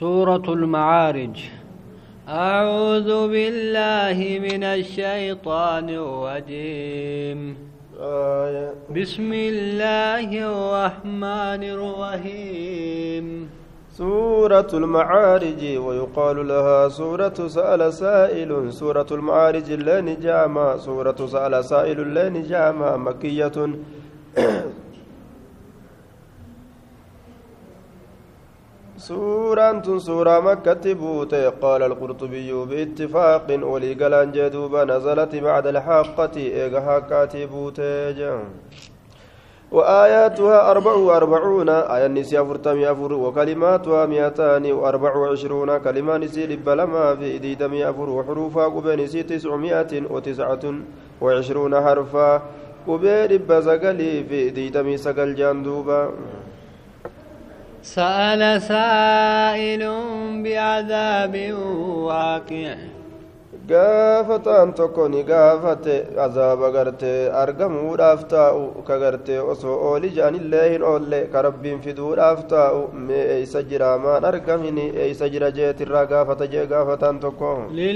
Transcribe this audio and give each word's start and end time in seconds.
سورة 0.00 0.42
المعارج. 0.48 1.40
أعوذ 2.28 3.28
بالله 3.28 4.38
من 4.38 4.64
الشيطان 4.64 5.88
الرجيم. 5.88 7.56
بسم 8.96 9.32
الله 9.32 10.28
الرحمن 10.50 11.62
الرحيم. 11.76 13.50
سورة 13.92 14.68
المعارج 14.74 15.76
ويقال 15.76 16.48
لها 16.48 16.88
سورة 16.88 17.48
سأل 17.48 17.92
سائل. 17.92 18.72
سورة 18.72 19.06
المعارج 19.10 19.70
اللين 19.70 20.20
جامع 20.20 20.76
سورة 20.76 21.26
سأل 21.26 21.64
سائل 21.64 22.00
اللين 22.00 22.42
جامع 22.42 22.96
مكية. 22.96 23.68
سورة 29.04 29.98
سورة 29.98 30.40
مكة 30.40 30.92
بوتي 30.92 31.46
قال 31.62 31.82
القرطبي 31.82 32.52
باتفاق 32.52 33.46
ولقلان 33.62 34.32
جدوبا 34.32 34.84
نزلت 34.84 35.34
بعد 35.36 35.66
الحاقة 35.66 36.36
إيغا 36.36 36.80
حاقاتي 36.80 37.46
بوتي 37.46 38.12
جام 38.12 38.44
وآياتها 39.72 40.70
أربع 40.70 40.92
وأربعون. 40.92 41.68
آية 41.68 42.06
النساء 42.06 42.44
فرتمي 42.44 42.90
أفر 42.90 43.12
وكلماتها 43.12 44.06
مئتان 44.06 44.72
وأربع 44.72 45.16
وعشرون. 45.16 45.78
كلمة 45.78 46.16
نسي 46.16 46.46
لبلما 46.46 47.14
في 47.14 47.36
إديدم 47.36 47.74
أفر 47.74 48.08
وحروفها 48.10 48.66
قبين 48.68 49.00
نسي 49.00 49.22
تسعمائة 49.22 49.92
وتسعة 50.10 50.64
وعشرون 51.20 51.74
حرفا. 51.84 52.42
قبين 52.88 53.30
بزقلي 53.48 54.24
في 54.24 54.48
إديدم 54.48 54.96
سقل 54.96 55.34
جاندوبا 55.34 56.00
سأل 57.84 58.62
سائل 58.62 59.82
بعذاب 60.42 61.52
واقع. 61.52 62.74
Gaafataan 63.68 64.74
tokko 64.74 65.08
ni 65.08 65.22
gaafate 65.24 65.94
azaaba 66.24 66.68
gartee 66.74 67.30
argamuudhaaf 67.42 68.24
taa'u 68.32 68.82
ka 68.88 68.96
gartee 69.02 69.38
osoo 69.52 69.76
ooli 69.90 70.10
je'anillee 70.16 70.64
hin 70.72 70.82
oolle 70.88 71.20
ka 71.32 71.42
rabbiin 71.46 71.78
fiduudhaaf 71.86 72.42
taa'u 72.50 72.82
mee 73.06 73.22
eeysa 73.36 73.62
jira 73.70 73.92
maan 74.02 74.24
argamini 74.30 74.84
eeysa 75.04 75.28
jira 75.34 75.50
jeetirraa 75.58 76.04
gaafata 76.10 76.46
jee 76.54 76.66
gaafataan 76.72 77.20
tokko 77.20 77.52
له 77.72 77.90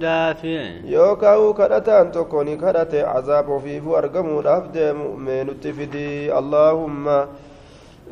دافع 0.00 0.90
yookaan 0.90 1.54
kadhataan 1.54 2.12
tokko 2.12 2.44
ni 2.44 2.56
kadhate 2.56 3.06
azaaba 3.06 3.54
ofiifuu 3.54 3.96
argamuudhaaf 4.02 4.72
deemu 4.74 5.16
mee 5.16 5.44
nutti 5.44 5.72
fidii 5.72 6.30
allaahumma 6.40 7.26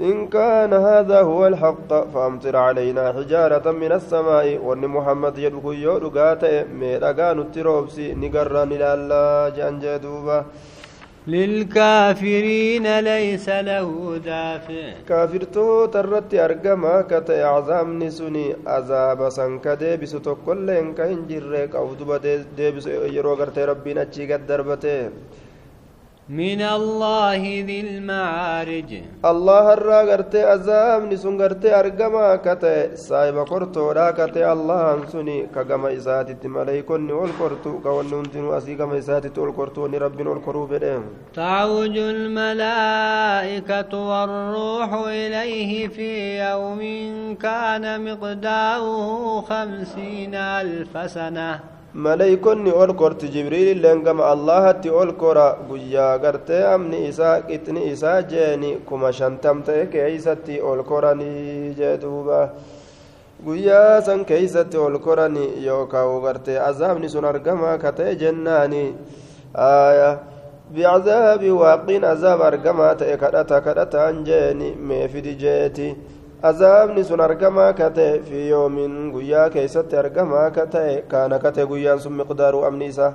إن 0.01 0.29
كان 0.29 0.73
هذا 0.73 1.21
هو 1.21 1.47
الحق 1.47 1.91
فأمطر 2.15 2.57
علينا 2.57 3.13
حجارة 3.13 3.71
من 3.71 3.93
السماء 3.93 4.59
وأن 4.65 4.87
محمد 4.89 5.39
يدعو 5.39 5.73
يدعو 5.73 6.65
ميدقا 6.81 7.33
نتروبسي 7.33 8.15
نقرا 8.15 8.65
نلألا 8.65 9.53
جان 9.57 9.79
جدوبا. 9.83 10.45
للكافرين 11.27 13.01
ليس 13.01 13.49
له 13.49 14.19
دافع. 14.25 14.93
كافرتو 15.09 15.87
ترت 15.87 16.35
أرقما 16.35 16.95
كتي 17.11 17.43
عذاب 17.43 18.09
سني 18.09 18.57
عذاب 18.67 19.29
سنك 19.29 19.69
ديبس 19.69 20.13
تقول 20.13 20.71
إنك 20.71 21.01
إنجرك 21.01 21.75
أو 21.77 21.95
دبا 21.95 22.17
ديبس 22.57 22.87
يرو 22.87 23.35
ربنا 23.59 24.05
تشيك 24.05 24.33
دربته 24.49 25.11
من 26.29 26.61
الله 26.61 27.43
ذي 27.67 27.81
المعارج. 27.81 28.91
الله 29.25 29.73
الرا 29.73 30.03
غرتي 30.03 30.43
عذاب 30.43 31.13
نسون 31.13 31.43
غرتي 31.43 31.75
أرغما 31.81 32.37
كته. 32.37 32.95
سايبا 32.95 33.43
قرتو 33.43 33.93
را 33.93 34.11
كته 34.11 34.53
الله 34.53 35.07
سني 35.13 35.47
كغما 35.55 35.97
إساتي 35.97 36.49
ملائكون 36.49 37.07
نول 37.07 37.31
قرتو 37.41 37.81
كون 37.81 38.07
ننتن 38.13 38.55
أسي 38.55 38.77
غما 38.77 38.99
إساتي 38.99 39.29
تول 39.29 39.53
قرتو 39.53 39.87
ني 39.87 39.99
ربي 39.99 40.23
نول 40.23 40.39
قرو 40.47 40.67
بدم 40.67 41.03
تعوج 41.35 41.99
الملائكة 41.99 43.93
والروح 44.09 44.91
إليه 45.09 45.89
في 45.89 46.39
يوم 46.45 46.81
كان 47.35 47.85
مقداره 48.05 49.41
خمسين 49.41 50.35
ألف 50.35 51.11
سنة. 51.11 51.78
Maleeykonni 52.05 52.71
ol 52.73 52.93
korti 52.95 53.29
jibriililleen 53.35 54.03
gama 54.07 54.25
allahatti 54.33 54.91
ol 54.91 55.13
kora 55.23 55.47
guyyaa 55.69 56.19
gartee 56.25 56.63
amni 56.73 56.99
isaa 57.09 57.41
qixni 57.49 57.81
isaa 57.93 58.21
jeeni 58.33 58.71
kuma 58.89 59.11
shantam 59.13 59.63
ta'e 59.69 59.87
keeysatti 59.95 60.61
ol 60.71 60.83
koranii 60.91 61.75
jee 61.79 61.97
duuba 62.03 62.39
guyyaa 63.47 64.01
san 64.09 64.25
keeysatti 64.31 64.79
ol 64.87 64.99
koranii 65.07 65.51
yookaa 65.67 66.05
gartee 66.27 66.59
azaabni 66.69 67.09
sun 67.15 67.25
argamaa 67.33 67.79
ka 67.79 67.93
ta'e 67.93 68.15
jennaani 68.23 68.85
aya 69.71 70.11
bicazaabi 70.75 71.51
waaqiin 71.63 72.05
azaab 72.05 72.43
argamaa 72.51 72.95
ta'e 73.03 73.17
kadhata 73.25 73.61
kadhataan 73.67 74.23
jeeni 74.31 74.71
meefidi 74.93 75.35
jeeti 75.43 75.89
azaabni 76.43 77.05
sun 77.05 77.21
argamaa 77.21 77.73
ka 77.75 77.91
ta'e 77.91 78.21
fi 78.23 78.49
yoomin 78.49 79.11
guyyaa 79.13 79.49
keeysatti 79.51 79.97
argamaa 79.97 80.51
ka 80.55 80.67
ta'e 80.71 81.03
kaana 81.09 81.39
ka 81.39 81.51
ta'e 81.51 81.67
guyyaan 81.67 81.99
sun 81.99 82.13
miqdaaruu 82.15 82.63
amni 82.65 82.87
isaa 82.87 83.15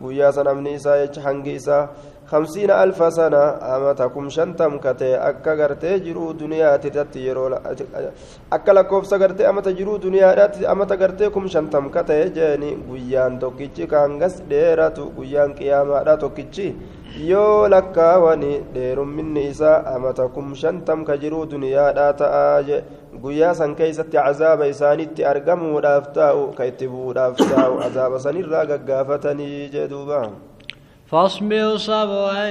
guyyaa 0.00 0.32
san 0.32 0.46
amni 0.46 0.74
isaa 0.76 0.98
jecha 1.00 1.20
hangi 1.24 1.54
isaa 1.56 1.88
خمسين 2.27 2.71
ألف 2.71 3.13
سنة 3.13 3.43
أما 3.75 3.93
تكم 3.93 4.29
شنتم 4.29 4.77
كتي 4.77 5.15
أكا 5.15 5.53
غرتي 5.53 5.99
جرو 5.99 6.31
دنيا 6.31 6.77
تتتي 6.77 7.19
يرو 7.27 7.59
أكا 8.53 8.71
لكوف 8.71 9.05
سغرتي 9.07 9.49
أما 9.49 9.61
تجرو 9.61 9.97
دنيا 9.97 10.29
أما 10.71 10.85
تغرتي 10.85 11.29
كم 11.29 11.47
شنتم 11.47 11.89
كتي 11.89 12.29
جاني 12.29 12.77
غيان 12.91 13.39
توكيتشي 13.39 13.85
كانغس 13.85 14.35
ديراتو 14.49 15.05
غيان 15.19 15.53
قياما 15.53 16.15
توكيتشي 16.15 16.73
yoo 17.13 17.67
lakkaawani 17.69 18.59
dheerumminni 18.73 19.41
isaa 19.47 19.83
amata 19.85 20.27
kum 20.35 20.55
shantam 20.61 21.03
ka 21.05 21.17
jiruu 21.23 21.45
duniyaadhaa 21.51 22.13
ta'aa 22.21 22.63
je 22.69 22.79
guyyaa 23.25 23.53
san 23.59 23.75
keeysatti 23.81 24.17
cazaaba 24.17 24.69
isaanitti 24.71 25.27
argamuudhaaf 25.31 26.07
taa'u 26.15 26.47
ka 26.57 26.65
itti 26.71 26.89
bu'uudhaaf 26.93 27.37
taa'u 27.51 27.77
azaaba 27.87 28.23
sanirraa 28.25 28.65
gaggaafatanii 28.71 29.69
jee 29.75 29.85
duubaa 29.93 30.25
فاصبر 31.08 31.76
صبرا 31.76 32.50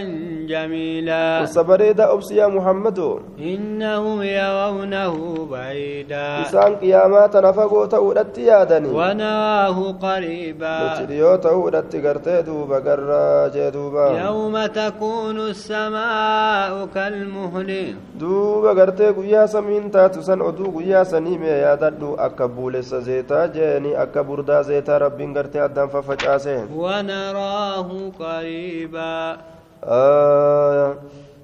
جميلا. 0.49 1.45
صبريدا 1.45 2.13
أبس 2.13 2.31
يا 2.31 2.47
محمد. 2.47 2.99
إنهم 3.39 4.21
يرونه 4.21 5.45
بعيدا. 5.51 6.41
إسان 6.41 6.75
قيامات 6.75 7.37
نفقو 7.37 7.85
تودت 7.85 8.37
يادني 8.37 8.89
ونراه 8.89 9.77
قريبا. 10.01 10.75
نتريو 10.83 11.35
تودت 11.35 11.95
قرتي 11.95 12.41
دوبا 12.41 12.79
قرا 12.79 13.47
دوبا. 13.69 14.25
يوم 14.25 14.65
تكون 14.65 15.37
السماء 15.39 16.85
كالمهل. 16.95 17.95
دوبا 18.19 18.69
قرتي 18.81 19.09
قيا 19.09 19.45
سمين 19.45 19.91
تاتو 19.91 20.21
سن 20.21 20.41
أدو 20.41 20.79
قيا 20.79 21.03
سنيمي 21.03 21.47
يا 21.47 21.75
ددو 21.75 22.15
أكا 22.15 22.45
بولس 22.45 22.95
زيتا 22.95 23.45
جيني 23.45 24.01
أكا 24.01 24.21
بردا 24.21 24.61
زيتا 24.61 24.97
ربين 24.97 25.37
قرتي 25.37 25.65
أدام 25.65 25.87
ففجاسين. 25.87 26.65
ونراه 26.73 27.89
قريبا. 28.19 28.46
قريبا 28.47 29.37
آه 29.83 30.95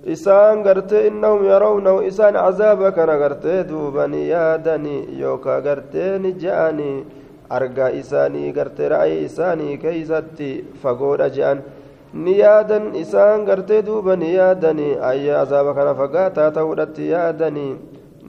isaan 0.04 0.64
gartee 0.68 1.08
innahum 1.08 1.48
yarawnahu 1.48 2.04
isaan 2.04 2.36
cazaaba 2.36 2.92
kana 2.92 3.16
gartee 3.24 3.64
duubani 3.70 4.28
yaadani 4.34 4.96
yookaa 5.20 5.60
gartee 5.68 6.20
ni 6.24 6.32
je'ani 6.44 6.90
argaa 7.58 7.88
isaanii 8.02 8.52
gartee 8.58 8.90
ra'ayi 8.94 9.24
isaanii 9.28 9.78
keeysatti 9.84 10.50
fagoodha 10.84 11.30
je'an 11.38 11.64
ni 12.24 12.34
yaadan 12.44 12.92
isaan 13.04 13.46
gartee 13.50 13.82
duuba 13.88 14.16
ni 14.20 14.34
yaadani 14.36 14.90
ayya 15.12 15.40
azaaba 15.44 15.72
kana 15.78 15.96
fagaataa 16.02 16.52
ta'uudhatti 16.58 17.10
yaadani 17.16 17.68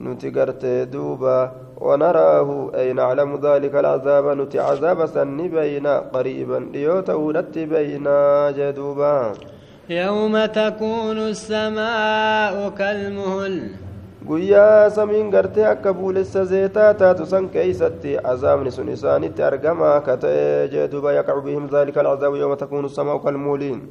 nuti 0.03 0.31
gartee 0.37 0.79
duuba 0.93 1.35
ونراه 1.81 2.71
أي 2.75 2.93
نعلم 2.93 3.39
ذلك 3.43 3.75
العذاب 3.75 4.25
نتي 4.37 4.59
عذاب 4.59 5.05
سن 5.05 5.37
بين 5.47 5.87
قريبا 5.87 6.69
ليوت 6.73 7.09
أولت 7.09 7.57
بين 7.57 8.07
جدوبا 8.57 9.33
يوم 9.89 10.45
تكون 10.45 11.17
السماء 11.17 12.69
كالمهل 12.77 13.69
guyyaa 14.25 14.89
samiin 14.89 15.27
gartee 15.29 15.65
akka 15.69 15.93
buulessa 15.93 16.45
zeetaa 16.51 16.93
taatu 17.01 17.25
san 17.25 17.49
keeysatti 17.55 18.15
azaabni 18.31 18.71
sun 18.77 18.87
isaanitti 18.93 19.43
argamaa 19.49 19.99
ka 20.07 20.15
ta'e 20.23 20.47
jee 20.71 20.87
duba 20.93 21.13
yaqacu 21.17 21.43
bihim 21.47 21.67
dhalika 21.73 22.01
alcazaabu 22.01 22.39
yawma 22.41 22.57
takuunu 22.63 22.89
samaa'u 22.89 23.19
kalmuuliin 23.27 23.81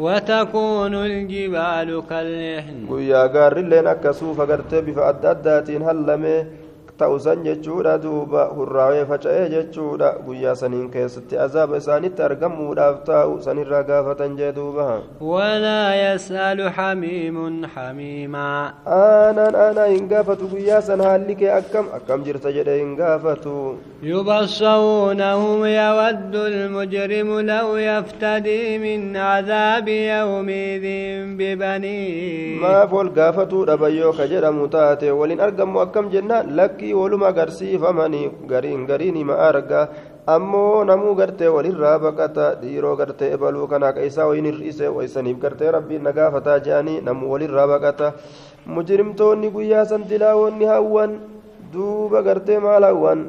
وتكون 0.00 0.94
الجبال 0.94 2.02
كالعهن 2.10 3.86
akka 3.86 4.12
suufa 4.12 4.46
gartee 4.46 4.82
bifa 4.82 5.08
adda 5.08 5.30
addaatiin 5.30 5.82
hallame 5.82 6.46
ta'usan 7.02 7.44
jechuudha 7.48 7.94
duuba 8.04 8.44
hurraawee 8.56 9.04
faca'ee 9.10 9.46
jechuudha 9.54 10.10
guyyaa 10.26 10.54
saniin 10.62 10.88
keessatti 10.96 11.38
azaaba 11.46 11.80
isaanitti 11.82 12.26
argamuudhaaf 12.28 12.98
taa'u 13.10 13.36
sanirraa 13.46 13.82
gaafatan 13.90 14.36
jee 14.40 14.52
duuba 14.58 14.88
walaa 15.32 15.94
yas'alu 16.00 16.72
xamiimun 16.80 17.60
xamiimaa 17.74 18.64
aanaan 18.98 19.60
aanaa 19.66 19.88
hin 19.94 20.10
gaafatu 20.14 20.50
guyyaa 20.56 20.82
san 20.90 21.06
haalli 21.08 21.38
kee 21.44 21.52
akkam 21.60 21.94
akkam 22.00 22.26
jirta 22.28 22.56
jedhe 22.58 22.78
hin 22.82 22.96
gaafatu 23.04 23.56
يبصرونهم 24.02 25.64
يود 25.64 26.34
المجرم 26.36 27.40
لو 27.40 27.76
يفتدي 27.76 28.78
من 28.78 29.16
عذاب 29.16 29.88
يومئذ 29.88 30.86
ببنيه 31.38 32.60
ما 32.60 32.86
فول 32.86 33.08
قافتو 33.20 33.64
دبيو 33.64 34.12
كجرا 34.12 34.50
متاتي 34.50 35.10
ولين 35.10 35.40
أرقم 35.40 35.76
أكم 35.76 36.08
جنان 36.08 36.56
لكي 36.56 36.89
isii 36.90 36.98
waluma 36.98 37.28
agarsiifamanii 37.30 38.30
gariin 38.50 38.86
gariin 38.86 39.14
hima 39.16 39.38
argaa 39.38 39.88
ammoo 40.26 40.84
namuu 40.84 41.14
gartee 41.14 41.48
walirraa 41.48 41.98
baqata 41.98 42.54
dhiiroo 42.62 42.96
gartee 42.96 43.30
ebaluu 43.34 43.66
kana 43.68 43.88
akka 43.88 44.02
isaa 44.02 44.26
wayin 44.26 44.44
hir'ise 44.50 44.88
waysaniif 44.88 45.38
gartee 45.38 45.70
rabbiin 45.70 46.02
na 46.02 46.12
gaafataa 46.12 46.58
jedhanii 46.58 47.00
namuu 47.00 47.30
walirraa 47.32 47.66
baqata. 47.66 48.12
Mujrimtoonni 48.66 49.50
guyyaa 49.50 49.84
san 49.86 50.04
dilaawoonni 50.08 50.64
hawwan 50.66 51.18
duuba 51.72 52.22
gartee 52.22 52.58
maal 52.58 52.82
hawwan? 52.84 53.26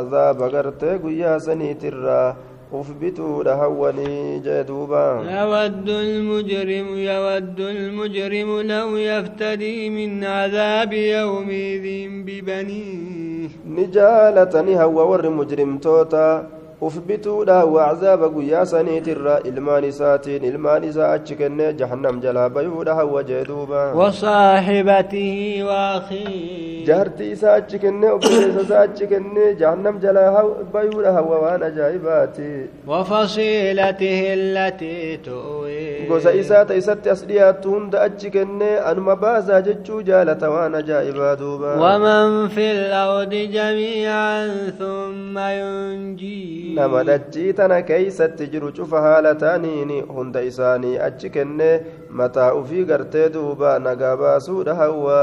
Azaaba 0.00 0.48
gartee 0.50 0.98
guyyaa 0.98 1.38
saniitirraa. 1.40 2.36
أثبتوا 2.72 3.44
لهوني 3.44 4.38
جدوبا. 4.38 5.22
يود 5.30 5.88
المجرم 5.88 6.98
يود 6.98 7.60
المجرم 7.60 8.60
لو 8.60 8.96
يفتدي 8.96 9.90
من 9.90 10.24
عذاب 10.24 10.92
يومئذ 10.92 12.08
ببنيه. 12.26 13.48
نجالتني 13.66 14.82
هو 14.82 15.12
ور 15.12 15.30
مجرم 15.30 15.78
توتا. 15.78 16.55
Ufbituudha 16.80 17.64
waczaaba 17.64 18.28
guyyaa 18.28 18.64
saniitirra 18.66 19.34
ilmaan 19.50 19.84
isaatiin 19.84 20.44
ilmaan 20.44 20.84
isaa 20.84 21.12
achi 21.12 21.34
kennee 21.36 21.72
jahannam 21.72 22.20
jalaa 22.24 22.48
bayuudha 22.56 22.94
hawwa 22.98 23.22
jee 23.30 23.44
duuba 23.48 23.84
wasaaxibatihi 24.00 25.62
waakhii 25.68 26.84
jaartii 26.88 27.30
isaa 27.36 27.54
achi 27.60 27.78
kennee 27.84 28.10
obboleessa 28.16 28.60
isaa 28.66 28.80
achi 28.88 29.06
kennee 29.12 29.54
jahannam 29.62 30.00
jalaa 30.04 30.42
bayuudha 30.74 31.12
hawwa 31.12 31.38
waan 31.44 31.62
ajaa'ibaati 31.70 32.50
wafasiilatihi 32.92 34.28
allatii 34.36 35.16
tu'wii 35.28 36.06
gosa 36.12 36.32
isaa 36.42 36.64
ta 36.64 36.74
isatti 36.82 37.10
as 37.14 37.24
dhiyaattu 37.32 37.70
hunda 37.76 38.02
achi 38.02 38.30
kennee 38.36 38.78
anuma 38.92 39.16
baasaa 39.24 39.60
jechuu 39.70 40.02
jaalata 40.12 40.50
waan 40.58 40.74
ajaa'ibaa 40.82 41.34
duuba 41.42 41.74
waman 41.86 42.38
fi 42.58 42.68
lardi 42.94 43.42
jamiican 43.56 44.54
thumma 44.78 45.52
yunjii 45.52 46.65
nama 46.74 47.04
dachii 47.04 47.52
tana 47.52 47.82
keeysatti 47.82 48.46
jiru 48.52 48.72
cufa 48.72 49.00
haala 49.06 49.34
taaniin 49.34 49.92
hunda 50.16 50.42
isaanii 50.50 50.96
achi 51.06 51.30
kennee 51.30 51.74
mataa 52.10 52.54
ufii 52.60 52.84
gartee 52.90 53.28
duuba 53.34 53.78
nagaa 53.78 54.16
baasuudha 54.16 54.74
hawwa. 54.74 55.18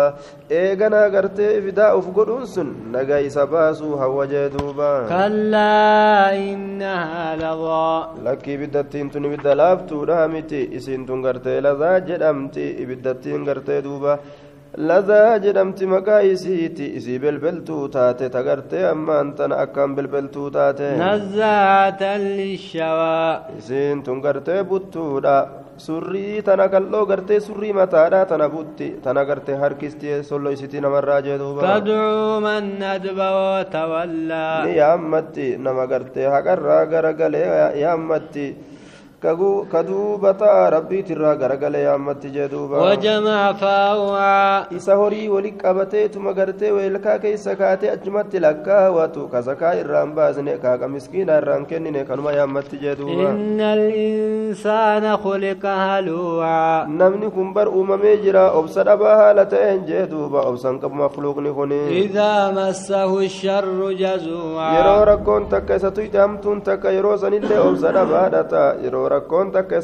Eeganaa 0.50 1.10
gartee 1.10 1.62
fidaa 1.66 1.96
uf 2.00 2.08
godhuun 2.18 2.46
sun 2.48 2.70
nagaa 2.96 3.20
isa 3.30 3.46
baasuu 3.48 3.96
hawwa 3.98 4.28
jee 4.28 4.50
duuba. 4.56 4.90
Kallaa 5.10 6.32
innahaa 6.34 7.36
ladaa 7.42 8.14
lakki 8.30 8.54
ibiddattiin 8.54 9.10
tun 9.10 9.26
ibidda 9.26 9.56
laaftuudha 9.56 10.28
miti 10.28 10.62
isiin 10.80 11.06
tun 11.06 11.22
gartee 11.28 11.60
ladaa 11.62 12.00
jedhamti 12.12 12.70
ibiddattiin 12.86 13.46
gartee 13.46 13.82
duuba 13.90 14.20
ladaa 14.78 15.38
jedhamti 15.40 15.86
maqaa 15.86 16.22
isiiti 16.34 16.86
isii 17.00 17.20
belbeltuu 17.24 17.90
taate 17.96 18.30
tagartee 18.36 18.86
ammaan 18.92 19.34
tana 19.38 19.56
akkaan 19.64 19.96
belbeltuu 19.96 20.50
taate 20.56 20.88
nazaatan 21.02 22.22
lishawaa 22.38 23.42
isiin 23.60 24.02
tun 24.04 24.22
gartee 24.26 24.64
buttuudha 24.72 25.36
surrii 25.86 26.42
tana 26.48 26.68
kal'oo 26.74 27.06
gartee 27.12 27.40
surrii 27.40 27.74
mataadha 27.80 28.26
tana 28.32 28.50
butti 28.50 28.90
tana 29.04 29.26
gartee 29.30 29.56
harkisti 29.64 30.24
sollo 30.32 30.50
isitii 30.58 30.82
namarraa 30.88 31.22
jeeduuba 31.28 31.62
tadcuu 31.70 32.42
man 32.48 32.68
adba 32.96 33.30
watawallaa 33.40 34.66
ni 34.66 34.78
yaammatti 34.82 35.48
nama 35.58 35.86
gartee 35.88 36.26
haqarraa 36.36 36.86
garagalee 36.94 37.48
yaammatti 37.86 38.46
garagalee 41.40 41.84
yaammatti 41.84 42.30
jee 42.36 42.48
duuba 42.52 42.78
wajamaa 42.78 43.54
faawaa 43.54 44.66
isa 44.78 44.96
horii 44.96 45.28
wali 45.30 45.52
qabateetuma 45.52 46.34
gartee 46.34 46.72
weelkaa 46.72 47.18
keessa 47.20 47.56
kaatee 47.56 47.90
achumatti 47.92 48.40
lakkaawatu 48.40 49.28
ka 49.32 49.42
zakaa 49.42 49.74
irraan 49.82 50.14
baasne 50.18 50.58
kaaqa 50.58 50.88
miskiina 50.88 51.38
irraan 51.42 51.66
kennine 51.66 52.04
kanuma 52.06 52.32
yaammatti 52.38 52.78
jee 52.84 52.96
duuba 53.02 53.30
inna 53.32 53.72
alinsaana 53.78 55.18
khuliqa 55.26 55.76
haluucaa 55.76 56.86
namni 56.88 57.32
kun 57.38 57.54
bar 57.54 57.68
uumamee 57.70 58.18
jira 58.26 58.46
obsa 58.62 58.84
dhabaa 58.90 59.16
haala 59.22 59.46
ta'een 59.56 59.86
jee 59.92 60.06
duuba 60.16 60.42
obsan 60.52 60.80
qabu 60.80 60.96
makluuqni 61.04 61.54
kun 61.60 61.72
idaa 62.04 62.52
massahu 62.60 63.22
sharru 63.40 63.94
jazuucaa 64.04 64.72
yeroo 64.78 65.06
rakkoon 65.12 65.50
takka 65.56 65.76
isa 65.82 65.92
tuyxe 65.92 66.18
hamtuun 66.26 66.62
takka 66.70 66.92
yeroo 66.98 67.18
sanillee 67.26 67.60
obsa 67.70 67.92
dhabaadha 68.00 68.44
ta'a 68.56 68.70
yeroo 68.86 69.08
rakkoon 69.14 69.52
takka 69.56 69.78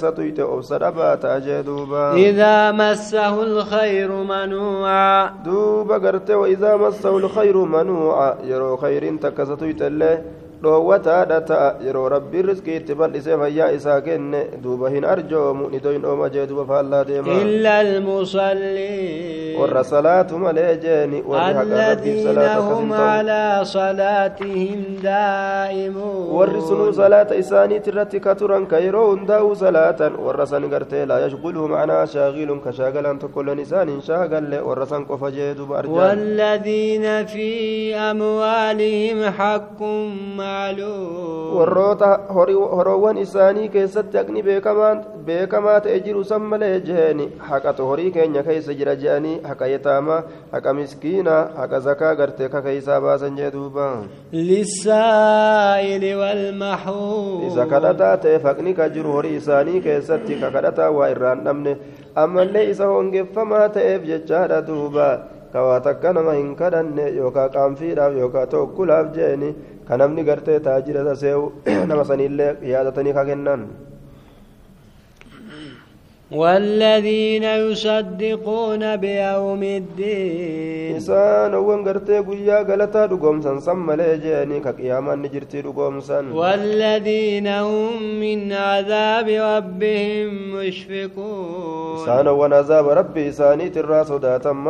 jee 1.46 1.62
duuba 1.70 2.04
idaa 2.18 2.74
massahu 2.82 3.46
lkhayru 3.58 4.20
manuucaa 4.32 5.34
duuba 5.46 6.00
gartee 6.06 6.36
wa 6.42 6.48
idaa 6.56 6.78
massahu 6.86 7.20
lkhayru 7.26 7.66
manuuca 7.76 8.28
yeroo 8.50 8.76
khayriin 8.84 9.20
takka 9.24 9.44
isa 9.48 9.56
tuyxe 9.62 9.88
illee 9.92 10.16
dhoowwataadha 10.64 11.38
ta'a 11.52 11.68
yeroo 11.88 12.08
rabbiin 12.16 12.46
riskii 12.52 12.76
itti 12.82 12.96
bal'isee 13.02 13.38
fayyaa 13.42 13.70
isaa 13.78 14.02
kenne 14.08 14.42
duuba 14.64 14.90
hin 14.96 15.06
arjoomu 15.14 15.70
ni 15.74 15.80
doyin 15.86 16.06
ooma 16.06 16.30
jee 16.34 16.46
duuba 16.50 16.66
faallaa 16.72 17.04
deema 17.10 17.34
illa 17.44 17.74
almusalliin 17.84 19.60
warra 19.62 19.84
salaatu 19.84 20.38
malee 20.44 20.76
jeeni 20.86 21.22
warri 21.34 21.54
haqa 21.60 21.80
rabbiif 21.84 22.24
salaata 22.28 22.60
ta'u 22.60 23.08
على 23.10 23.62
صلاتهم 23.64 24.80
دائمون 25.04 26.28
warri 26.38 26.62
sunuu 26.68 26.92
salaata 27.00 27.36
isaaniit 27.42 27.88
irratti 27.92 28.20
ka 28.26 28.36
turan 28.36 28.66
ka 28.72 28.78
yeroo 28.86 29.06
hundaa'uu 29.16 29.56
salaatan 29.64 30.14
warra 30.26 30.46
san 30.52 30.68
gartee 30.74 31.06
laa 31.12 31.20
yashguluhu 31.26 31.68
macnaa 31.74 32.06
shaagilun 32.14 32.60
ka 32.66 32.72
shaagalan 32.80 33.20
tokkolleen 33.24 33.60
isaan 33.66 33.90
hin 33.94 34.02
shaagalle 34.10 34.58
warra 34.68 34.86
san 34.92 35.06
qofa 35.10 35.32
jee 35.38 35.54
duba 35.62 35.80
arjaan 35.82 35.98
والذين 36.20 37.26
في 37.26 37.50
أموالهم 37.96 39.20
حق 39.40 39.82
معلوم 39.82 40.49
warroota 41.59 42.09
horii- 42.37 42.69
horoowwan 42.77 43.17
isaanii 43.25 43.69
keessatti 43.75 44.17
haqni 44.19 44.43
beekamaan- 44.49 45.03
beekamaa 45.27 45.81
ta'e 45.85 45.99
jiru 46.07 46.25
san 46.31 46.43
malee 46.53 46.81
jeeni 46.89 47.27
haqatu 47.51 47.83
horii 47.91 48.11
keenya 48.17 48.43
keessa 48.49 48.75
jira 48.81 48.95
je'anii 49.03 49.37
haqa 49.49 49.67
yetaamaa 49.73 50.21
haqa 50.55 50.73
miskiinaa 50.79 51.43
haqa 51.61 51.81
zakaa 51.87 52.15
gartee 52.21 52.49
ka 52.55 52.63
keeysaa 52.67 53.01
baasan 53.07 53.37
jee 53.41 53.51
duuba 53.57 53.87
للسائل 54.33 56.05
والمحروم 56.21 57.41
isa 57.51 57.65
kadhataa 57.73 58.17
ta'e 58.23 58.39
haqni 58.47 58.73
ka 58.79 58.89
jiru 58.95 59.11
horii 59.17 59.37
isaanii 59.41 59.81
keessatti 59.87 60.35
ka 60.41 60.49
kadhataa 60.57 60.91
waa 60.97 61.09
irraan 61.15 61.45
dhabne 61.47 61.73
ammallee 62.25 62.67
isa 62.73 62.87
hongeffamaa 62.95 63.69
ta'eef 63.77 64.03
jechaadha 64.11 64.59
duuba 64.69 65.09
ka 65.53 65.61
waa 65.67 65.81
takka 65.87 66.13
nama 66.17 66.33
hin 66.41 66.51
kadhanne 66.61 67.05
yookaa 67.21 67.49
qaanfiidhaaf 67.57 68.13
yookaa 68.23 68.47
tokkulaaf 68.55 69.07
jeeni 69.17 69.51
ka 69.90 69.98
namni 70.02 70.24
gartee 70.30 70.60
taajira 70.68 71.02
tasee'u 71.10 71.44
nama 71.90 72.04
sanillee 72.10 72.52
yaadatanii 72.74 73.14
ka 73.18 73.24
kennan 73.30 73.62
والذين 76.32 77.44
يصدقون 77.44 78.96
بيوم 78.96 79.64
الدين. 79.64 80.96
إنسان 80.96 81.54
وان 81.56 81.88
غرتي 81.88 82.20
غيا 82.20 82.62
غلطا 82.62 83.06
دغوم 83.06 83.42
سن 83.42 83.60
سم 83.60 83.86
ملجاني 83.86 84.62
نجرتي 85.16 85.62
دغوم 85.62 86.00
سن 86.00 86.32
والذين 86.32 87.48
هم 87.48 88.20
من 88.20 88.52
عذاب 88.52 89.28
ربهم 89.30 90.56
مشفقون. 90.56 92.00
إنسان 92.00 92.28
وان 92.28 92.54
عذاب 92.54 92.88
ربي 92.88 93.32
ساني 93.32 93.70
ترا 93.70 94.04
سودا 94.04 94.38
تم 94.38 94.68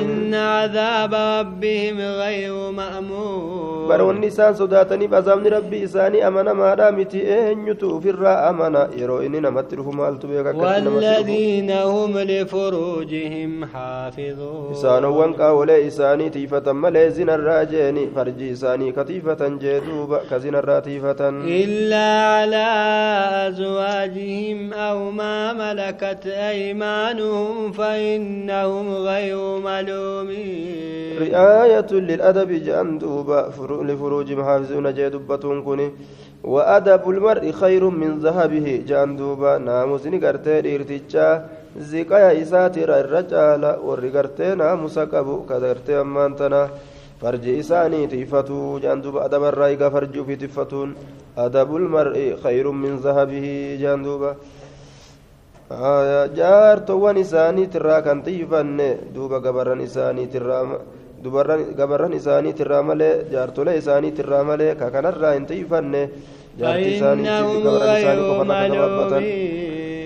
إن 0.00 0.34
عذاب 0.34 1.14
ربهم 1.14 2.00
غير 2.00 2.70
مأمون. 2.70 3.88
برون 3.88 4.20
نسان 4.20 4.54
سودا 4.54 4.82
تني 4.82 5.06
ربي 5.46 5.86
ساني 5.86 6.26
امانه 6.28 6.52
ما 6.52 6.74
دامتي 6.74 7.34
اينتو 7.34 8.00
في 8.00 8.10
الرا 8.10 8.50
يرو 8.96 9.18
إني 9.18 9.40
نمتر 9.40 9.82
فمالتو 9.82 10.35
والذين 10.36 11.70
هم 11.70 12.18
لفروجهم 12.18 13.64
حافظون. 13.64 14.72
إسان 14.72 15.04
وانقا 15.04 15.50
ولي 15.50 15.86
إساني 15.86 16.30
تيفة 16.30 16.72
ملي 16.72 17.10
زنا 17.10 17.34
الراجين 17.34 18.10
فرجي 18.14 18.52
إساني 18.52 18.92
كتيفة 18.92 19.48
جيدوب 19.48 20.16
كزنا 20.30 20.58
الراتيفة 20.58 21.28
إلا 21.62 22.06
على 22.34 22.66
أزواجهم 23.48 24.72
أو 24.72 25.10
ما 25.10 25.52
ملكت 25.52 26.26
أيمانهم 26.26 27.72
فإنهم 27.72 28.94
غير 28.94 29.58
ملومين. 29.58 31.16
رآية 31.32 31.90
للأدب 31.92 32.50
جندوب. 32.50 33.30
لفروجهم 33.88 34.44
حافظون 34.44 34.94
جيدوبتون 34.94 35.62
كوني. 35.62 35.90
وأدب 36.46 37.02
المرء 37.10 37.44
خير 37.50 37.82
من 37.90 38.18
ذهبه. 38.24 38.66
جأن 38.88 39.16
دوبا 39.16 39.58
ناموسني 39.58 40.18
قرتي 40.24 40.74
إرتجا 40.74 41.28
زكايا 41.90 42.30
إساتي 42.42 42.84
الرجال 42.84 43.62
ورقرتي 43.86 44.54
ناموسا 44.54 45.04
قبو 45.12 45.36
كدرتي 45.50 46.00
أمانتنا. 46.00 46.62
فرج 47.20 47.44
إساني 47.48 48.06
تيفتو. 48.06 48.78
جأن 48.78 48.98
دوبا 49.02 49.24
أدب 49.24 49.42
الرأيق 49.44 49.82
فرج 49.88 50.14
في 50.26 50.34
تفتون 50.36 50.88
أدب 51.38 51.70
المرء 51.76 52.16
خير 52.44 52.66
من 52.70 52.92
ذهبه. 53.04 53.46
جأن 53.82 54.02
دوبا. 54.02 54.32
jaartowwan 55.70 57.18
isaaniitirraa 57.18 58.02
kan 58.02 58.22
xiyyifanne 58.22 59.10
duuba 59.14 59.40
gabarran 59.42 59.80
isaaniitirraa 59.80 60.78
gabarran 61.80 62.12
isaaniitirraa 62.20 62.82
malee 62.90 63.12
jaartolee 63.34 63.76
isaaniitirraa 63.82 64.44
malee 64.50 64.74
ka 64.80 64.90
kanarraa 64.96 65.32
hin 65.36 65.46
xiyyifanne 65.50 66.02
jaarti 66.60 66.88
isaaniitiif 66.96 67.62
gabarran 67.66 67.96
isaanii 68.00 68.26
qofa 68.30 68.44
akka 68.56 68.68
gababbatan 68.74 69.24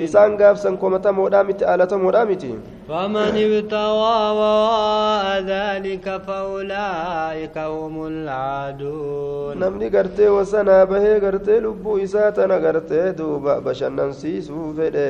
isaan 0.07 0.37
gaafsan 0.41 0.77
komatamoodhaa 0.83 1.45
miti 1.49 1.65
alatamoodhaa 1.75 2.27
miti 2.33 2.53
فمن 2.91 3.35
ابتغى 3.47 4.19
وراء 4.41 5.27
ذلك 5.53 6.07
فأولئك 6.27 7.57
هم 7.59 7.95
العادون 8.13 9.55
namni 9.63 9.91
gartee 9.95 10.29
wasanaa 10.37 10.87
bahee 10.87 11.21
gartee 11.21 11.61
lubbuu 11.61 11.99
isaa 12.07 12.33
tana 12.33 12.59
gartee 12.65 13.13
duuba 13.19 13.61
bashannansiisuu 13.67 14.75
fedhe 14.79 15.09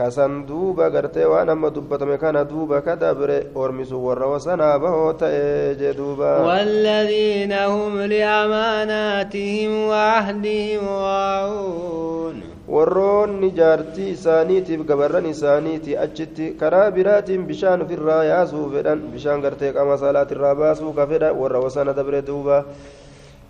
kasan 0.00 0.34
duuba 0.48 0.88
gartee 0.94 1.26
waan 1.32 1.48
amma 1.54 1.68
dubbatame 1.76 2.16
kana 2.22 2.44
duuba 2.52 2.80
ka 2.86 2.94
dabre 3.02 3.38
ormisu 3.54 3.96
warra 4.06 4.26
wasanaa 4.32 4.78
bahoo 4.84 5.12
ta'e 5.22 5.74
jee 5.80 5.92
duuba 6.00 6.30
والذين 6.48 7.52
هم 7.52 7.94
لأماناتهم 8.00 9.70
وعهدهم 9.90 10.84
راعون 10.88 12.36
warroonni 12.70 13.50
jaartii 13.58 14.10
isaaniitiif 14.16 14.82
gabarran 14.88 15.26
isaaniiti 15.26 15.96
achitti 16.04 16.46
karaa 16.60 16.90
biraatiin 16.96 17.42
bishaan 17.48 17.82
ofirraa 17.84 18.22
yaasuu 18.30 18.66
fedhan 18.74 19.00
bishaan 19.14 19.40
gartee 19.44 19.72
qaama 19.76 19.96
salaatirraa 20.02 20.54
baasuu 20.60 20.92
ka 20.98 21.06
fedha 21.10 21.32
warra 21.40 21.58
wasana 21.64 21.92
dabre 21.98 22.20
duuba 22.28 22.58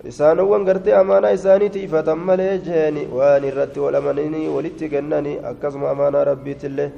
isaanowwan 0.09 0.65
gartee 0.65 0.95
amaanaa 0.97 1.31
isaaniiti 1.39 1.83
ifatan 1.87 2.19
malee 2.29 2.59
jeeni 2.67 3.07
waan 3.19 3.45
irratti 3.45 3.81
walamananii 3.81 4.49
walitti 4.49 4.89
kennanii 4.89 5.39
akkasuma 5.51 5.91
amaanaa 5.91 6.25
rabbiitillee 6.31 6.91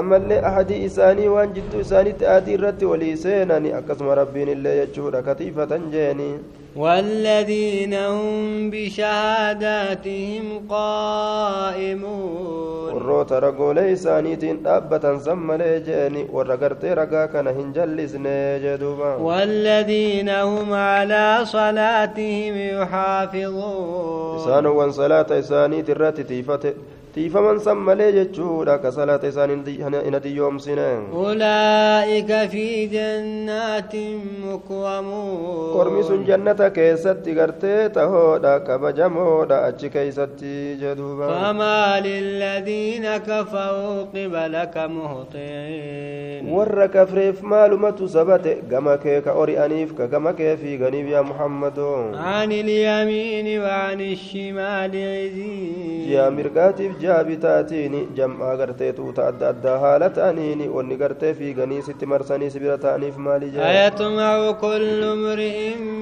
ammallee 0.00 0.38
ahadii 0.50 0.84
isaanii 0.88 1.26
waan 1.34 1.54
jidduu 1.56 1.80
isaaniitti 1.86 2.26
adii 2.36 2.54
irratti 2.58 2.84
walii 2.92 3.16
seenani 3.24 3.72
akkasuma 3.78 4.14
rabbiin 4.20 4.48
illee 4.54 4.76
jechuudha 4.80 5.22
katiifatan 5.22 5.90
jeeni 5.96 6.28
والذين 6.76 7.94
هم 7.94 8.70
بشهاداتهم 8.70 10.44
قائمون. 10.70 12.46
وروت 12.92 13.32
رقو 13.32 13.72
ليس 13.72 14.06
نيتين 14.06 14.66
أبا 14.66 14.96
تنسمى 14.98 15.56
ليجيني 15.56 16.26
ورقرت 16.32 16.84
رقاك 16.84 17.36
نهن 17.36 17.72
جلس 17.72 18.14
والذين 19.20 20.28
هم 20.28 20.72
على 20.72 21.40
صلاتهم 21.44 22.56
يحافظون. 22.56 24.38
سانوا 24.38 24.90
صلاتي 24.90 25.42
سانيت 25.42 25.90
الرات 25.90 26.20
تيفته 26.20 26.72
tiifaman 27.16 27.58
san 27.64 27.78
malee 27.80 28.12
jechuudha 28.12 28.76
ka 28.82 28.90
salaata 28.92 29.28
isaan 29.32 29.50
hin 29.66 30.14
adiyyoomsine 30.20 30.88
أولئك 31.16 32.48
في 32.52 32.86
جنات 32.86 33.94
مكرمون 34.44 36.02
sun 36.08 36.24
jannata 36.28 36.70
keessatti 36.70 37.34
gartee 37.34 37.88
tahoodha 37.88 38.60
kabajamoodha 38.66 39.64
achi 39.68 39.88
keeysatti 39.90 40.76
jedhuuba 40.82 41.26
فما 41.28 42.00
للذين 42.00 43.16
كفروا 43.16 44.02
قبلك 44.14 44.76
مهطعين 44.76 46.52
warra 46.56 46.88
kafreef 46.88 47.42
maalumatu 47.42 48.08
sabate 48.08 48.62
gama 48.70 48.96
kee 48.98 49.20
ka 49.24 49.32
ori'aniif 49.32 49.94
ka 49.98 50.06
gama 50.06 50.32
kee 50.32 50.56
fiiganiif 50.56 51.08
yaa 51.10 51.22
muhammado 51.22 52.12
عن 52.14 52.52
اليمين 52.52 53.60
وعن 53.60 54.00
الشمال 54.00 54.92
عزين 54.92 56.06
ji'a 56.08 56.30
mirgaatiif 56.30 56.92
ji'a 57.06 57.18
bitaatiin 57.30 57.94
jam'aa 58.20 58.54
gartee 58.60 58.92
tuuta 58.98 59.26
adda 59.30 59.48
addaa 59.54 59.78
haala 59.84 60.10
ta'aniin 60.20 60.62
wanni 60.76 60.96
gartee 61.02 61.34
fiiganii 61.40 61.82
sitti 61.88 62.06
marsanii 62.12 62.50
sibira 62.54 62.78
ta'aniif 62.86 63.16
maali 63.28 63.50
jee 63.54 63.62
أيطمع 63.76 64.52
كل 64.60 65.02
امرئ 65.04 65.58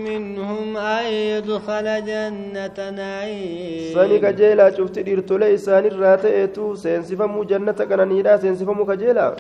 منهم 0.09 0.77
أن 0.77 1.05
يدخل 1.33 1.87
جنة 2.11 2.79
نعيم 3.01 3.95
sani 3.97 4.19
kajeelaa 4.25 4.71
cufti 4.79 5.03
dhiirtolee 5.07 5.51
isaanirraa 5.59 6.17
ta'eetu 6.25 6.65
seensifamuu 6.85 7.45
jannata 7.53 7.87
qananiidha 7.93 8.39
seensifamuu 8.45 8.87
kajeelaa 8.93 9.31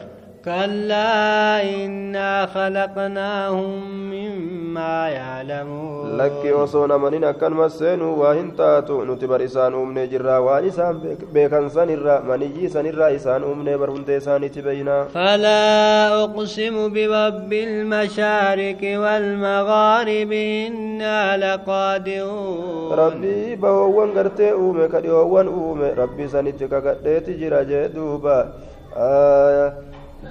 كلا 0.45 1.63
إنا 1.63 2.47
خلقناهم 2.47 3.81
مما 4.13 5.09
يعلمون. 5.09 6.17
لك 6.17 6.43
وصونا 6.59 6.97
منين 6.97 7.31
كان 7.31 7.53
مسين 7.53 8.03
وهن 8.03 8.57
تاتو. 8.57 9.05
نتبر 9.05 9.45
إسان 9.45 9.75
أمن 9.75 10.09
جرى 10.09 10.37
وان 10.37 10.65
إسان 10.69 11.17
بيكان 11.33 11.69
سنرى 11.69 12.23
مني 12.29 12.69
سنرى 12.69 13.17
إسان 13.17 13.43
أمن 13.43 13.77
برهن 13.77 14.05
تيسان 14.05 14.51
تبين 14.53 15.05
فلا 15.15 16.25
أقسم 16.25 16.93
برب 16.95 17.53
المشارك 17.53 18.83
والمغارب 18.83 20.33
إنا 20.33 21.37
لقادرون. 21.37 22.93
ربي 22.93 23.57
بوون 23.57 24.11
غرتي 24.17 24.53
أمي 24.53 24.89
كدي 24.89 25.11
أوون 25.11 25.47
أمي 25.49 25.89
ربي 26.03 26.29
سنتك 26.29 26.73
كدي 26.85 27.21
تجرى 27.21 27.61
جدوبا. 27.65 28.53
آه 28.97 29.73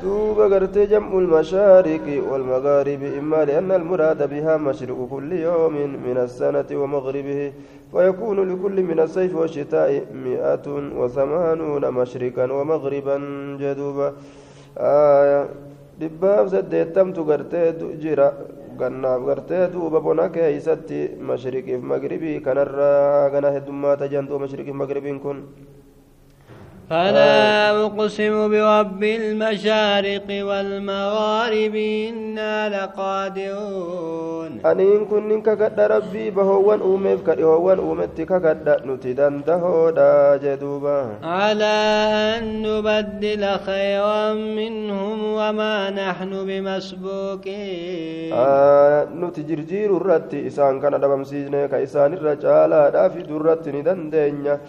دوب 0.01 0.37
قرتي 0.53 0.85
جمع 0.85 1.11
المشارق 1.23 2.05
والمغارب 2.31 3.01
إما 3.19 3.45
لأن 3.45 3.71
المراد 3.71 4.29
بها 4.29 4.57
مشرق 4.57 5.07
كل 5.11 5.31
يوم 5.33 5.73
من 6.07 6.17
السنة 6.17 6.69
ومغربه 6.81 7.51
ويكون 7.93 8.37
لكل 8.49 8.77
من 8.83 8.99
الصيف 8.99 9.35
والشتاء 9.35 9.89
مئة 10.25 10.65
وثمانون 10.99 11.83
مشرقا 11.91 12.45
ومغربا 12.51 13.17
جدوبا 13.61 14.13
آية 14.77 15.47
dhibbaaf 16.01 16.49
saddeettamtu 16.53 17.21
gartee 17.29 17.67
jira 18.03 18.27
gannaaf 18.79 19.21
gartee 19.27 19.67
duuba 19.73 19.99
bona 20.07 20.25
keeysatti 20.35 20.99
mashriqiif 21.29 21.81
magribii 21.91 22.41
kanarraa 22.47 23.29
gana 23.33 23.51
heddummaata 23.55 24.09
jantuu 24.13 24.39
mashriqiif 24.43 24.75
magribiin 24.81 25.19
kun 25.25 25.37
فلا 26.93 27.71
آه. 27.71 27.85
أقسم 27.85 28.49
برب 28.51 29.03
المشارق 29.03 30.27
والمغارب 30.29 31.75
إنا 31.75 32.69
لقادرون. 32.69 34.51
أن 34.65 34.79
إن 34.79 35.05
كن 35.05 35.31
إنك 35.31 35.49
قد 35.49 35.79
ربي 35.79 36.29
بهو 36.29 36.73
أومي 36.73 37.15
بكر 37.15 37.43
هو 37.43 37.71
أومتك 37.71 38.31
قد 38.31 38.81
نتدن 38.85 39.41
جدوبا 40.43 40.99
على 41.23 41.75
أن 42.37 42.61
نبدل 42.61 43.43
خيرا 43.65 44.33
منهم 44.33 45.23
وما 45.23 45.89
نحن 45.89 46.31
بمسبوكين 46.47 48.33
آه، 48.33 49.07
نتجرجير 49.21 49.97
الرد 49.97 50.35
إسان 50.35 50.81
كان 50.81 51.01
دبم 51.01 51.23
سيجنة 51.23 51.65
كإسان 51.65 52.13
الرجالة 52.13 52.89
دافي 52.89 53.21
درد 53.21 53.69
ندن 53.69 54.09
دينا 54.09 54.59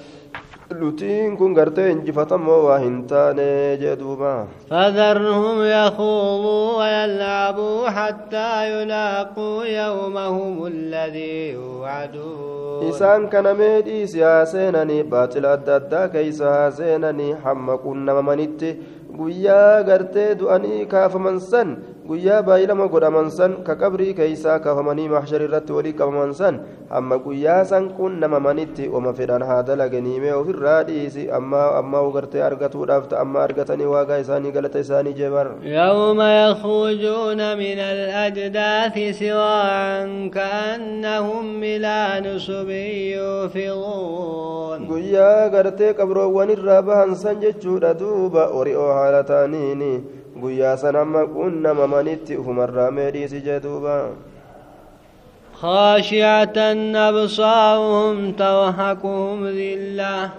gartee 1.55 1.91
injifatamoo 1.93 2.65
waa 2.67 2.79
hin 2.79 2.97
taane 3.07 3.77
jeduuba 3.83 4.47
فذرهم 4.71 5.65
يخوضوا 5.65 6.79
ويلعبوا 6.79 7.89
حتى 7.91 8.71
يلاقوا 8.73 9.65
يومهم 9.65 10.67
الذي 10.67 11.53
يوعدون 11.53 12.93
haa 14.23 14.45
seenanii 14.47 15.03
baaxila 15.03 15.53
adda 15.53 15.77
addaa 15.77 16.09
keeysa 16.09 16.51
haa 16.55 16.71
seenanii 16.71 17.33
hamma 17.45 17.79
qunnamamanitti 17.79 18.77
guyyaa 19.19 19.83
gartee 19.83 20.35
du'anii 20.41 20.87
kaafaman 20.87 21.41
san 21.41 21.77
guyyaa 22.09 22.43
baay'ilama 22.47 22.87
godhaman 22.93 23.31
san 23.31 23.53
ka 23.67 23.75
qabrii 23.83 24.15
keeysaa 24.19 24.59
kaafamanii 24.65 25.09
mahshar 25.13 25.41
irratti 25.47 25.73
walii 25.77 25.93
qabaman 26.01 26.33
san 26.41 26.59
hamma 26.91 27.17
guyyaa 27.27 27.65
san 27.71 27.87
qunnamamanitti 27.99 28.89
oma 28.99 29.13
fedhan 29.21 29.43
haa 29.51 29.63
dalaganii 29.69 30.19
mee 30.25 30.35
ofirraa 30.41 30.83
dhiisi 30.89 31.25
ammaa 31.39 31.69
ammaa 31.81 32.03
gartee 32.17 32.43
argatuudhaaf 32.49 33.09
ta'amma 33.13 33.43
argatanii 33.47 33.89
waagaa 33.95 34.19
isaanii 34.25 34.53
galata 34.57 34.85
isaanii 34.87 35.15
jebar 35.21 35.47
يوم 35.65 36.21
يخرجون 36.21 37.41
من 37.63 37.79
الأجداث 37.95 38.97
سراعا 39.21 40.29
كأنهم 40.35 41.47
إلى 41.63 41.97
نصب 42.27 42.69
يوفضون 43.17 44.87
guyyaa 44.91 45.49
gartee 45.55 45.93
qabroowwan 46.01 46.51
irraa 46.57 46.83
bahan 46.83 47.15
san 47.17 47.41
jechuudha 47.45 47.95
duuba 48.01 48.43
ori'oo 48.61 48.91
haala 48.99 49.23
ta'aniini 49.31 49.93
guyyaa 50.44 50.76
san 50.82 50.96
amma 51.04 51.22
quunnamamanitti 51.36 52.38
ufumarraa 52.42 52.92
mee 52.98 53.12
dhiisi 53.16 53.42
jee 53.48 53.60
duuba 53.68 53.96
خاشعة 55.62 56.58
أبصارهم 57.10 58.32
ترهقهم 58.32 59.40
ذلة 59.48 60.32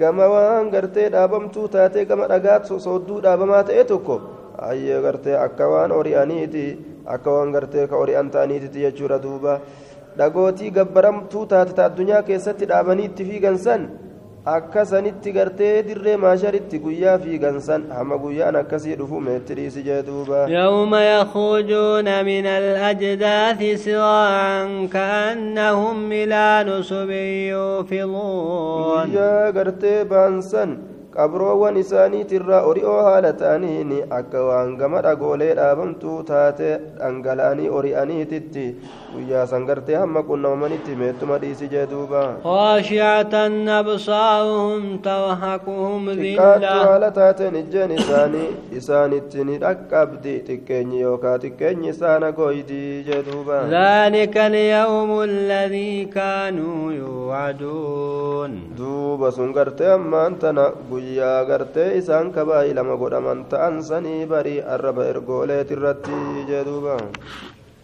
gama 0.00 0.26
waan 0.28 0.68
gartee 0.70 1.08
dhaabamtuu 1.12 1.68
taatee 1.68 2.04
gama 2.04 2.26
dhagaa 2.28 2.64
soodduu 2.86 3.20
dhaabamaa 3.24 3.62
ta'e 3.68 3.84
tokko 3.90 4.16
ayyee 4.68 5.00
gartee 5.06 5.36
akka 5.46 5.64
waan 5.72 5.92
ori'aniiti 5.98 6.64
akka 7.14 7.30
waan 7.36 7.52
gartee 7.54 7.86
ka 7.90 7.96
ori'an 7.96 8.28
ta'aniititi 8.34 8.84
jechuudha 8.84 9.18
duuba 9.22 9.54
dhagootii 10.18 10.70
gabbaramtuu 10.78 11.46
taate 11.52 11.72
ta 11.78 11.84
addunyaa 11.88 12.22
keessatti 12.28 12.64
dhaabanii 12.72 13.04
itti 13.10 13.24
fiigan 13.30 13.56
san 13.64 13.88
akka 14.45 14.85
sanitti 14.85 15.31
gartee 15.31 15.83
dirree 15.87 16.17
maasharitti 16.17 16.79
guyyaa 16.85 17.17
fiigansan 17.23 17.83
hama 17.97 18.17
guyyaan 18.17 18.55
akkasii 18.61 18.95
dhufu 18.99 19.19
meetti 19.21 19.53
dhiisi 19.57 19.83
jee 19.87 20.01
duuba 20.07 20.47
يوم 20.49 20.95
يخرجون 20.95 22.25
من 22.25 22.45
الأجداث 22.45 23.83
سراعا 23.85 24.87
كأنهم 24.93 26.11
إلى 26.11 26.65
نصب 26.67 27.09
يوفضون 27.53 29.07
guyyaa 29.11 29.51
gartee 29.51 30.05
baansan 30.09 30.77
qabroowwan 31.15 31.77
isaaniitirraa 31.83 32.61
ori'oo 32.71 32.97
haala 33.07 33.33
ta'aniin 33.43 33.91
akka 34.19 34.45
waan 34.49 34.75
gama 34.81 35.01
dhagoolee 35.07 35.51
dhaabamtuu 35.61 36.17
taate 36.31 36.69
dhangala'anii 36.99 37.69
ori'aniititti 37.79 38.65
guyyaa 39.13 39.45
san 39.53 39.65
gartee 39.71 39.95
hamma 40.03 40.23
qunnamamanitti 40.31 40.95
meettuma 41.03 41.41
dhiisi 41.45 41.71
jee 41.75 41.85
duuba 41.93 42.23
أبصارهم 43.81 44.97
ترهقهم 44.97 46.09
xiqqaattu 46.09 46.61
ذلة 46.61 46.67
haala 46.85 47.11
taateen 47.11 47.55
ijjeen 47.61 47.91
isaanii 47.97 48.49
isaanitti 48.79 49.43
ni 49.49 49.57
dhaqqabdi 49.63 50.33
xiqqeenyi 50.47 51.01
yookaa 51.05 51.37
xiqqeenyi 51.43 51.89
isaana 51.93 52.31
goydii 52.39 53.03
jee 53.07 53.21
duuba 53.27 53.57
ذلك 53.69 54.37
اليوم 54.37 55.11
الذي 55.21 56.05
كانوا 56.05 56.93
يوعدون 56.93 58.51
duuba 58.77 59.31
sun 59.31 59.53
gartee 59.53 59.91
ammaan 59.97 60.35
tana 60.35 60.65
guyyaa 60.89 61.00
gartee 61.49 61.87
isaan 62.01 62.31
kabaa'ii 62.37 62.73
lama 62.79 62.95
godhaman 63.03 63.45
ta'an 63.53 63.81
sanii 63.89 64.25
barii 64.33 64.59
arraba 64.75 65.05
ergooleetirratti 65.13 66.19
jee 66.49 66.63
duuba 66.69 66.97